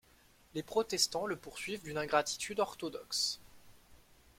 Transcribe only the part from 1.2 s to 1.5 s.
le